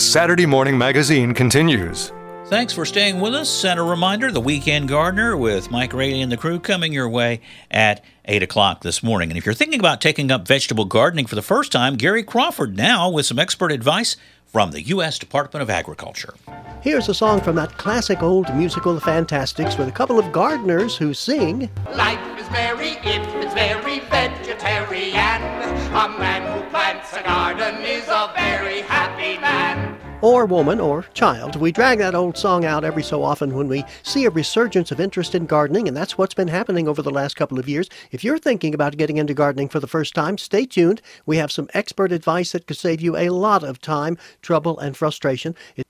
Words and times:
Saturday 0.00 0.46
Morning 0.46 0.78
Magazine 0.78 1.34
continues. 1.34 2.10
Thanks 2.46 2.72
for 2.72 2.86
staying 2.86 3.20
with 3.20 3.34
us. 3.34 3.64
And 3.64 3.78
a 3.78 3.82
reminder 3.82 4.32
The 4.32 4.40
Weekend 4.40 4.88
Gardener 4.88 5.36
with 5.36 5.70
Mike 5.70 5.92
Rayleigh 5.92 6.22
and 6.22 6.32
the 6.32 6.38
crew 6.38 6.58
coming 6.58 6.92
your 6.92 7.08
way 7.08 7.42
at 7.70 8.02
8 8.24 8.42
o'clock 8.42 8.80
this 8.80 9.02
morning. 9.02 9.30
And 9.30 9.36
if 9.36 9.44
you're 9.44 9.54
thinking 9.54 9.78
about 9.78 10.00
taking 10.00 10.30
up 10.30 10.48
vegetable 10.48 10.86
gardening 10.86 11.26
for 11.26 11.34
the 11.34 11.42
first 11.42 11.70
time, 11.70 11.96
Gary 11.96 12.22
Crawford 12.22 12.76
now 12.76 13.10
with 13.10 13.26
some 13.26 13.38
expert 13.38 13.70
advice 13.70 14.16
from 14.46 14.70
the 14.72 14.82
U.S. 14.82 15.18
Department 15.18 15.62
of 15.62 15.70
Agriculture. 15.70 16.34
Here's 16.82 17.08
a 17.08 17.14
song 17.14 17.40
from 17.40 17.54
that 17.56 17.76
classic 17.76 18.22
old 18.22 18.52
musical 18.54 18.94
The 18.94 19.00
Fantasticks 19.02 19.76
with 19.76 19.86
a 19.86 19.92
couple 19.92 20.18
of 20.18 20.32
gardeners 20.32 20.96
who 20.96 21.12
sing 21.12 21.70
Life 21.94 22.40
is 22.40 22.50
merry 22.50 22.92
if 23.04 23.28
it's 23.36 23.54
very 23.54 24.00
vegetarian. 24.00 25.42
A 25.92 26.08
man 26.18 26.42
who 26.52 26.68
plants 26.70 27.12
a 27.12 27.22
garden 27.22 27.76
is 27.84 28.08
a 28.08 28.32
very 28.34 28.39
happy 28.39 28.39
man. 28.39 28.39
Or 30.22 30.46
woman 30.46 30.80
or 30.80 31.02
child. 31.14 31.56
We 31.56 31.72
drag 31.72 31.98
that 31.98 32.14
old 32.14 32.36
song 32.36 32.64
out 32.64 32.84
every 32.84 33.02
so 33.02 33.22
often 33.22 33.54
when 33.54 33.68
we 33.68 33.84
see 34.02 34.24
a 34.24 34.30
resurgence 34.30 34.90
of 34.90 35.00
interest 35.00 35.34
in 35.34 35.46
gardening, 35.46 35.88
and 35.88 35.96
that's 35.96 36.18
what's 36.18 36.34
been 36.34 36.48
happening 36.48 36.88
over 36.88 37.02
the 37.02 37.10
last 37.10 37.36
couple 37.36 37.58
of 37.58 37.68
years. 37.68 37.88
If 38.10 38.22
you're 38.24 38.38
thinking 38.38 38.74
about 38.74 38.96
getting 38.96 39.16
into 39.16 39.34
gardening 39.34 39.68
for 39.68 39.80
the 39.80 39.86
first 39.86 40.14
time, 40.14 40.38
stay 40.38 40.66
tuned. 40.66 41.02
We 41.26 41.36
have 41.38 41.52
some 41.52 41.68
expert 41.74 42.12
advice 42.12 42.52
that 42.52 42.66
could 42.66 42.76
save 42.76 43.00
you 43.00 43.16
a 43.16 43.30
lot 43.30 43.64
of 43.64 43.80
time, 43.80 44.18
trouble, 44.42 44.78
and 44.78 44.96
frustration. 44.96 45.54
It- 45.76 45.86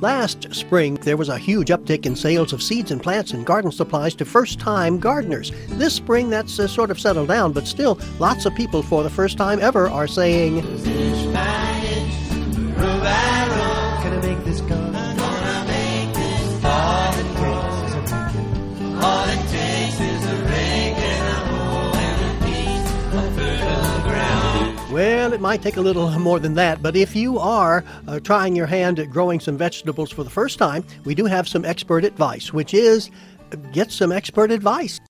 Last 0.00 0.52
spring, 0.54 0.94
there 0.94 1.18
was 1.18 1.28
a 1.28 1.36
huge 1.38 1.68
uptick 1.68 2.06
in 2.06 2.16
sales 2.16 2.52
of 2.54 2.62
seeds 2.62 2.90
and 2.90 3.02
plants 3.02 3.32
and 3.32 3.44
garden 3.44 3.70
supplies 3.70 4.14
to 4.14 4.24
first 4.24 4.58
time 4.58 4.98
gardeners. 4.98 5.52
This 5.68 5.94
spring, 5.94 6.30
that's 6.30 6.58
uh, 6.58 6.66
sort 6.66 6.90
of 6.90 6.98
settled 6.98 7.28
down, 7.28 7.52
but 7.52 7.66
still, 7.68 8.00
lots 8.18 8.46
of 8.46 8.54
people 8.54 8.82
for 8.82 9.02
the 9.02 9.10
first 9.10 9.36
time 9.36 9.60
ever 9.60 9.88
are 9.90 10.08
saying, 10.08 10.62
Can 14.42 14.94
I 14.94 15.64
make 15.66 16.14
this 16.14 16.60
garden? 16.62 16.66
All 16.66 17.12
it 17.14 17.28
takes 17.36 17.60
is 17.90 18.02
a 18.02 18.04
rake. 18.06 18.56
All 19.02 19.28
it 19.28 19.42
takes 19.48 20.00
is 20.00 20.24
a 20.26 20.36
rake 20.44 20.98
and 20.98 21.28
a 21.28 21.38
hoe 21.50 21.92
and 21.94 22.20
a 22.26 22.32
piece 22.44 22.88
of 23.14 23.26
fertile 23.36 24.00
ground. 24.08 24.92
Well, 24.92 25.32
it 25.32 25.40
might 25.40 25.62
take 25.62 25.76
a 25.76 25.80
little 25.80 26.10
more 26.18 26.38
than 26.38 26.54
that, 26.54 26.82
but 26.82 26.96
if 26.96 27.14
you 27.14 27.38
are 27.38 27.84
uh, 28.08 28.18
trying 28.20 28.56
your 28.56 28.66
hand 28.66 28.98
at 28.98 29.10
growing 29.10 29.40
some 29.40 29.56
vegetables 29.56 30.10
for 30.10 30.24
the 30.24 30.30
first 30.30 30.58
time, 30.58 30.84
we 31.04 31.14
do 31.14 31.26
have 31.26 31.46
some 31.46 31.64
expert 31.64 32.04
advice, 32.04 32.52
which 32.52 32.72
is 32.74 33.10
uh, 33.52 33.56
get 33.72 33.90
some 33.92 34.10
expert 34.10 34.50
advice. 34.50 35.00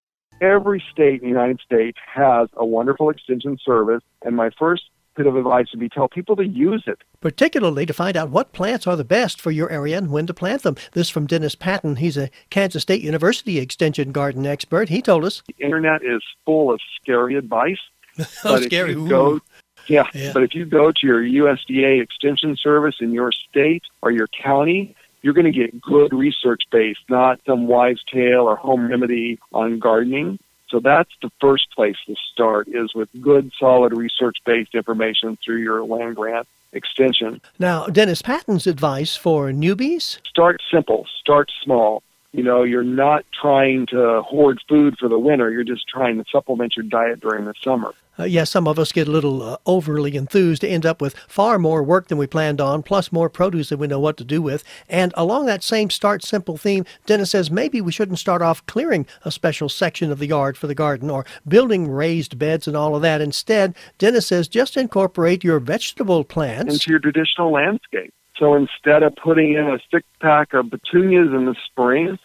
every 0.40 0.82
state 0.90 1.20
in 1.22 1.28
the 1.28 1.28
United 1.28 1.60
States 1.60 1.98
has 2.12 2.48
a 2.54 2.64
wonderful 2.66 3.10
extension 3.10 3.58
service, 3.64 4.02
and 4.24 4.34
my 4.36 4.50
first 4.58 4.82
bit 5.20 5.26
of 5.26 5.36
advice 5.36 5.66
would 5.72 5.80
be 5.80 5.88
tell 5.88 6.08
people 6.08 6.34
to 6.36 6.46
use 6.46 6.84
it. 6.86 6.98
particularly 7.20 7.84
to 7.84 7.92
find 7.92 8.16
out 8.16 8.30
what 8.30 8.52
plants 8.54 8.86
are 8.86 8.96
the 8.96 9.04
best 9.04 9.38
for 9.38 9.50
your 9.50 9.70
area 9.70 9.98
and 9.98 10.10
when 10.10 10.26
to 10.26 10.32
plant 10.32 10.62
them. 10.62 10.76
This 10.92 11.10
from 11.10 11.26
Dennis 11.26 11.54
Patton. 11.54 11.96
He's 11.96 12.16
a 12.16 12.30
Kansas 12.48 12.80
State 12.82 13.02
University 13.02 13.58
Extension 13.58 14.12
garden 14.12 14.46
expert. 14.46 14.88
He 14.88 15.02
told 15.02 15.24
us. 15.26 15.42
The 15.46 15.62
internet 15.64 16.02
is 16.02 16.22
full 16.46 16.72
of 16.72 16.80
scary 17.02 17.34
advice. 17.34 17.78
Oh, 18.44 18.56
but 18.56 18.62
scary. 18.64 18.92
If 18.92 18.96
you 18.98 19.08
go, 19.08 19.41
yeah, 19.86 20.04
Yeah. 20.14 20.32
but 20.32 20.42
if 20.42 20.54
you 20.54 20.64
go 20.64 20.91
to 20.92 21.06
your 21.06 21.22
USDA 21.22 22.02
extension 22.02 22.56
service 22.56 22.96
in 23.00 23.12
your 23.12 23.30
state 23.32 23.82
or 24.02 24.10
your 24.10 24.26
county, 24.28 24.94
you're 25.22 25.34
going 25.34 25.50
to 25.50 25.52
get 25.52 25.80
good 25.80 26.12
research 26.14 26.62
based, 26.70 27.00
not 27.10 27.41
some 27.46 27.66
wives' 27.66 28.02
tale 28.10 28.42
or 28.48 28.56
home 28.56 28.88
remedy 28.88 29.38
on 29.52 29.78
gardening. 29.78 30.38
So 30.70 30.78
that's 30.78 31.10
the 31.20 31.30
first 31.40 31.66
place 31.74 31.96
to 32.06 32.14
start 32.32 32.68
is 32.68 32.94
with 32.94 33.08
good, 33.20 33.50
solid 33.58 33.92
research-based 33.92 34.74
information 34.74 35.36
through 35.44 35.58
your 35.58 35.84
land 35.84 36.16
grant 36.16 36.46
extension. 36.72 37.40
Now, 37.58 37.86
Dennis 37.86 38.22
Patton's 38.22 38.66
advice 38.66 39.16
for 39.16 39.50
newbies. 39.50 40.18
start 40.28 40.60
simple, 40.70 41.06
start 41.20 41.50
small. 41.64 42.02
You 42.32 42.44
know, 42.44 42.62
you're 42.62 42.84
not 42.84 43.24
trying 43.41 43.86
to 43.86 44.22
hoard 44.22 44.60
food 44.68 44.96
for 45.00 45.08
the 45.08 45.18
winter. 45.18 45.50
You're 45.50 45.64
just 45.64 45.88
trying 45.88 46.16
to 46.18 46.24
supplement 46.30 46.76
your 46.76 46.84
diet 46.84 47.20
during 47.20 47.44
the 47.44 47.54
summer. 47.62 47.92
Uh, 48.20 48.24
yes, 48.24 48.50
some 48.50 48.68
of 48.68 48.78
us 48.78 48.92
get 48.92 49.08
a 49.08 49.10
little 49.10 49.42
uh, 49.42 49.56
overly 49.66 50.14
enthused 50.14 50.60
to 50.60 50.69
end 50.69 50.86
up 50.86 51.00
with 51.00 51.16
far 51.26 51.58
more 51.58 51.82
work 51.82 52.06
than 52.08 52.19
we 52.19 52.26
planned 52.28 52.60
on, 52.60 52.82
plus 52.84 53.10
more 53.10 53.28
produce 53.28 53.70
than 53.70 53.80
we 53.80 53.88
know 53.88 53.98
what 53.98 54.16
to 54.16 54.24
do 54.24 54.40
with. 54.42 54.62
And 54.88 55.12
along 55.16 55.46
that 55.46 55.64
same 55.64 55.90
start 55.90 56.22
simple 56.22 56.56
theme, 56.56 56.84
Dennis 57.06 57.30
says 57.30 57.50
maybe 57.50 57.80
we 57.80 57.92
shouldn't 57.92 58.19
start 58.19 58.42
off 58.42 58.64
clearing 58.66 59.06
a 59.24 59.32
special 59.32 59.69
section 59.69 60.12
of 60.12 60.19
the 60.19 60.26
yard 60.26 60.56
for 60.56 60.69
the 60.69 60.74
garden 60.74 61.10
or 61.10 61.24
building 61.48 61.90
raised 61.90 62.38
beds 62.38 62.69
and 62.69 62.76
all 62.76 62.94
of 62.94 63.02
that. 63.02 63.20
Instead, 63.20 63.74
Dennis 63.98 64.28
says 64.28 64.46
just 64.46 64.76
incorporate 64.76 65.42
your 65.42 65.58
vegetable 65.58 66.22
plants. 66.22 66.74
into 66.74 66.90
your 66.90 67.00
traditional 67.00 67.50
landscape. 67.50 68.12
So 68.40 68.54
instead 68.54 69.02
of 69.02 69.14
putting 69.16 69.52
in 69.52 69.66
a 69.66 69.78
six 69.92 70.06
pack 70.20 70.54
of 70.54 70.70
petunias 70.70 71.28
in 71.28 71.44
the 71.44 71.54
spring, 71.66 72.18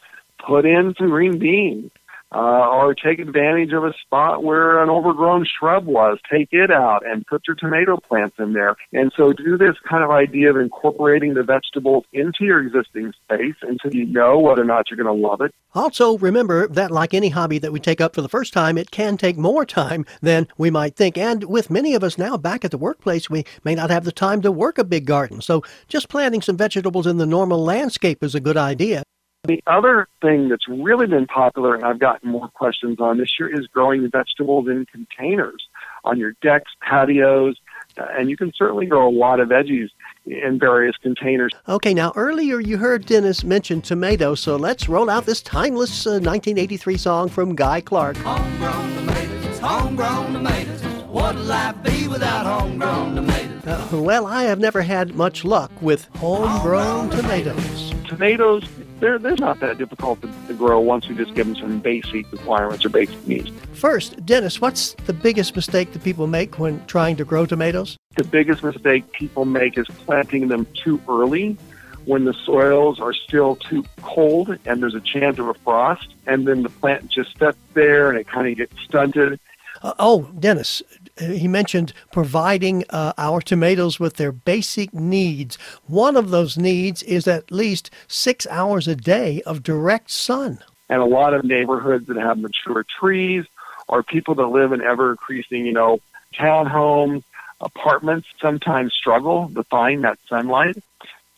put 0.48 0.66
in 0.66 0.96
some 0.98 1.10
green 1.10 1.38
beans. 1.38 1.92
Uh, 2.36 2.68
or 2.68 2.94
take 2.94 3.20
advantage 3.20 3.72
of 3.72 3.86
a 3.86 3.94
spot 4.02 4.44
where 4.44 4.84
an 4.84 4.90
overgrown 4.90 5.46
shrub 5.58 5.86
was. 5.86 6.18
Take 6.30 6.50
it 6.52 6.70
out 6.70 7.06
and 7.08 7.26
put 7.28 7.44
your 7.48 7.56
tomato 7.56 7.96
plants 7.96 8.36
in 8.38 8.52
there. 8.52 8.76
And 8.92 9.10
so 9.16 9.32
do 9.32 9.58
this 9.58 9.76
kind 9.90 10.04
of 10.04 10.12
idea 10.12 10.50
of 10.50 10.58
incorporating 10.58 11.34
the 11.34 11.44
vegetables 11.44 12.04
into 12.12 12.44
your 12.44 12.60
existing 12.60 13.14
space 13.24 13.56
until 13.62 13.96
you 13.96 14.06
know 14.06 14.38
whether 14.38 14.62
or 14.62 14.66
not 14.66 14.90
you're 14.90 15.02
going 15.02 15.22
to 15.22 15.28
love 15.28 15.40
it. 15.40 15.54
Also, 15.74 16.18
remember 16.18 16.68
that 16.68 16.92
like 16.92 17.14
any 17.14 17.30
hobby 17.30 17.58
that 17.60 17.72
we 17.72 17.80
take 17.80 18.02
up 18.02 18.14
for 18.14 18.22
the 18.22 18.28
first 18.28 18.52
time, 18.52 18.78
it 18.78 18.92
can 18.92 19.16
take 19.16 19.38
more 19.38 19.66
time 19.66 20.06
than 20.22 20.46
we 20.58 20.70
might 20.70 20.98
think. 20.98 21.18
And 21.18 21.46
with 21.46 21.70
many 21.70 21.94
of 21.94 22.04
us 22.04 22.18
now 22.18 22.36
back 22.36 22.66
at 22.66 22.72
the 22.72 22.78
workplace, 22.78 23.30
we 23.30 23.46
may 23.64 23.76
not 23.76 23.90
have 23.90 24.04
the 24.04 24.12
time 24.12 24.42
to 24.42 24.52
work 24.52 24.78
a 24.78 24.84
big 24.84 25.06
garden. 25.06 25.40
So 25.40 25.64
just 25.88 26.10
planting 26.10 26.42
some 26.42 26.58
vegetables 26.58 27.08
in 27.08 27.18
the 27.18 27.26
normal 27.26 27.64
landscape 27.64 28.22
is 28.26 28.36
a 28.36 28.42
good 28.42 28.58
idea. 28.58 29.04
The 29.48 29.62
other 29.68 30.08
thing 30.22 30.50
that's 30.50 30.68
really 30.68 31.06
been 31.06 31.28
popular, 31.28 31.76
and 31.76 31.86
I've 31.86 32.00
gotten 32.00 32.32
more 32.32 32.48
questions 32.50 33.00
on 33.00 33.18
this 33.20 33.40
year, 33.40 33.48
is 33.48 33.68
growing 33.68 34.10
vegetables 34.10 34.68
in 34.68 34.86
containers 34.88 35.68
on 36.04 36.18
your 36.18 36.34
decks, 36.42 36.72
patios, 36.82 37.58
uh, 37.98 38.06
and 38.18 38.30
you 38.30 38.38
can 38.38 38.52
certainly 38.56 38.86
grow 38.86 39.08
a 39.08 39.12
lot 39.12 39.40
of 39.40 39.50
veggies 39.50 39.90
in 40.26 40.60
various 40.60 40.96
containers. 40.98 41.52
Okay, 41.70 41.94
now 41.94 42.12
earlier 42.16 42.60
you 42.60 42.78
heard 42.78 43.06
Dennis 43.06 43.44
mention 43.44 43.82
tomatoes, 43.82 44.40
so 44.40 44.56
let's 44.56 44.90
roll 44.90 45.10
out 45.10 45.26
this 45.26 45.42
timeless 45.42 46.06
uh, 46.06 46.20
1983 46.20 46.98
song 46.98 47.30
from 47.30 47.56
Guy 47.56 47.82
Clark. 47.82 48.18
Homegrown 48.18 48.96
tomatoes, 48.96 49.60
homegrown 49.60 50.34
tomatoes. 50.34 50.82
What'll 51.08 51.44
life 51.44 51.82
be 51.84 52.08
without 52.08 52.46
homegrown 52.46 53.16
tomatoes? 53.16 53.66
Uh, 53.66 53.88
well, 53.94 54.26
I 54.28 54.44
have 54.44 54.60
never 54.60 54.82
had 54.82 55.16
much 55.16 55.46
luck 55.46 55.72
with 55.82 56.06
homegrown 56.16 57.10
tomatoes. 57.12 57.94
Tomatoes, 58.08 58.68
they're, 59.00 59.20
they're 59.20 59.36
not 59.36 59.60
that 59.60 59.78
difficult 59.78 60.22
to, 60.22 60.30
to 60.48 60.54
grow 60.54 60.80
once 60.80 61.08
you 61.08 61.16
just 61.16 61.34
give 61.34 61.48
them 61.48 61.56
some 61.56 61.80
basic 61.80 62.32
requirements 62.32 62.86
or 62.86 62.90
basic 62.90 63.28
needs. 63.28 63.52
First, 63.74 64.26
Dennis, 64.26 64.62
what's 64.62 64.94
the 65.06 65.14
biggest 65.14 65.56
mistake 65.56 65.94
that 65.94 66.04
people 66.04 66.28
make 66.28 66.60
when 66.60 66.86
trying 66.88 67.16
to 67.18 67.26
grow 67.26 67.46
tomatoes? 67.46 67.98
The 68.16 68.24
biggest 68.24 68.64
mistake 68.64 69.12
people 69.12 69.46
make 69.46 69.78
is 69.78 69.88
planting 69.88 70.48
them 70.48 70.66
too 70.74 71.02
early 71.10 71.58
when 72.06 72.26
the 72.26 72.34
soils 72.34 73.00
are 73.00 73.14
still 73.14 73.56
too 73.56 73.84
cold 74.02 74.58
and 74.66 74.82
there's 74.82 74.96
a 74.96 75.02
chance 75.02 75.40
of 75.40 75.48
a 75.48 75.54
frost, 75.56 76.08
and 76.28 76.48
then 76.48 76.64
the 76.64 76.70
plant 76.70 77.10
just 77.10 77.38
sits 77.38 77.58
there 77.74 78.10
and 78.10 78.20
it 78.20 78.28
kind 78.28 78.48
of 78.48 78.56
gets 78.56 78.80
stunted. 78.84 79.40
Uh, 79.82 79.94
oh, 80.00 80.30
Dennis, 80.40 80.82
he 81.18 81.48
mentioned 81.48 81.94
providing 82.12 82.84
uh, 82.90 83.14
our 83.18 83.42
tomatoes 83.42 84.00
with 84.00 84.16
their 84.16 84.32
basic 84.32 84.94
needs. 84.94 85.58
One 85.88 86.18
of 86.18 86.30
those 86.30 86.58
needs 86.58 87.04
is 87.04 87.28
at 87.28 87.52
least 87.52 87.90
six 88.08 88.46
hours 88.48 88.88
a 88.88 88.96
day 88.96 89.42
of 89.46 89.64
direct 89.64 90.12
sun. 90.12 90.60
And 90.90 91.02
a 91.02 91.06
lot 91.06 91.34
of 91.34 91.44
neighborhoods 91.44 92.08
that 92.08 92.18
have 92.18 92.38
mature 92.38 92.86
trees 93.00 93.46
or 93.88 94.04
people 94.04 94.36
that 94.36 94.48
live 94.48 94.72
in 94.72 94.82
ever 94.82 95.12
increasing, 95.12 95.66
you 95.66 95.74
know, 95.74 96.00
townhomes, 96.38 97.24
apartments 97.62 98.28
sometimes 98.42 98.94
struggle 98.94 99.50
to 99.56 99.64
find 99.64 100.04
that 100.04 100.20
sunlight. 100.28 100.78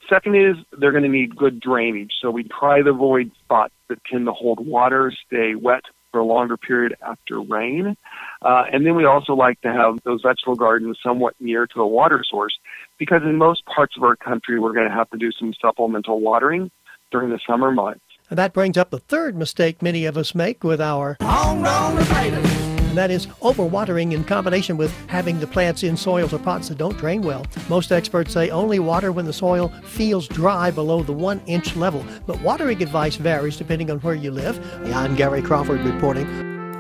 Second 0.10 0.36
is 0.36 0.58
they're 0.72 0.92
going 0.92 1.04
to 1.04 1.10
need 1.10 1.36
good 1.36 1.60
drainage. 1.60 2.14
So 2.20 2.32
we 2.32 2.44
try 2.44 2.82
to 2.82 2.90
avoid 2.90 3.32
spots 3.44 3.74
that 3.90 4.04
tend 4.06 4.26
to 4.26 4.32
hold 4.32 4.66
water, 4.66 5.12
stay 5.28 5.56
wet 5.56 5.84
for 6.12 6.20
a 6.20 6.26
longer 6.26 6.58
period 6.58 6.96
after 7.02 7.42
rain. 7.42 7.96
Uh, 8.42 8.64
and 8.72 8.86
then 8.86 8.96
we 8.96 9.06
also 9.06 9.34
like 9.34 9.60
to 9.62 9.72
have 9.72 10.00
those 10.04 10.22
vegetable 10.22 10.56
gardens 10.56 10.98
somewhat 11.04 11.36
near 11.40 11.68
to 11.68 11.82
a 11.82 11.88
water 11.88 12.24
source 12.28 12.58
because 12.98 13.22
in 13.24 13.36
most 13.36 13.66
parts 13.66 13.96
of 13.98 14.04
our 14.04 14.16
country 14.16 14.60
we're 14.60 14.74
going 14.74 14.88
to 14.88 14.94
have 14.94 15.10
to 15.10 15.18
do 15.18 15.32
some 15.32 15.54
supplemental 15.62 16.20
watering 16.20 16.72
during 17.12 17.30
the 17.30 17.40
summer 17.48 17.72
months. 17.72 18.02
And 18.30 18.38
that 18.38 18.54
brings 18.54 18.78
up 18.78 18.90
the 18.90 19.00
third 19.00 19.38
mistake 19.38 19.82
many 19.82 20.06
of 20.06 20.18
us 20.18 20.36
make 20.36 20.64
with 20.64 20.82
our, 20.82 21.18
Homegrown 21.22 22.06
tomatoes. 22.06 22.67
That 22.98 23.12
is 23.12 23.28
overwatering 23.42 24.14
in 24.14 24.24
combination 24.24 24.78
with 24.78 24.96
having 25.08 25.40
the 25.40 25.48
plants 25.48 25.84
in 25.84 25.96
soils 25.96 26.34
or 26.34 26.40
pots 26.40 26.70
that 26.70 26.78
don't 26.78 26.98
drain 26.98 27.22
well. 27.22 27.46
Most 27.70 27.92
experts 27.92 28.34
say 28.34 28.50
only 28.50 28.80
water 28.80 29.12
when 29.12 29.26
the 29.26 29.34
soil 29.34 29.70
feels 29.84 30.28
dry 30.28 30.72
below 30.72 31.04
the 31.04 31.14
one 31.14 31.42
inch 31.46 31.76
level, 31.76 32.06
but 32.26 32.42
watering 32.42 32.82
advice 32.82 33.16
varies 33.16 33.58
depending 33.58 33.92
on 33.92 34.00
where 34.00 34.16
you 34.16 34.32
live. 34.32 34.60
I'm 34.94 35.16
Gary 35.16 35.42
Crawford 35.42 35.82
reporting. 35.82 36.28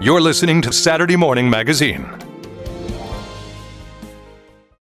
You're 0.01 0.21
listening 0.21 0.61
to 0.63 0.71
Saturday 0.73 1.15
Morning 1.15 1.49
Magazine. 1.49 2.26